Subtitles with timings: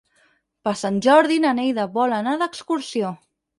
[0.67, 3.15] Per Sant Jordi na Neida vol anar d'excursió.